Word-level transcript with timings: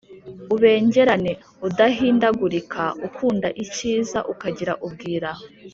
ubengerana, 0.55 1.31
udahindagurika, 1.67 2.83
ukunda 3.07 3.47
icyiza, 3.63 4.19
ukagira 4.33 4.73
ubwira, 4.87 5.29